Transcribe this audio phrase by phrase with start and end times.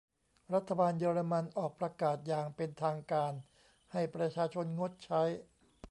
[0.53, 3.33] รัฐบาลเยอรมันออกประกาศอย่างเป็นทางการ
[3.91, 5.21] ให้ประชาชนงดใช้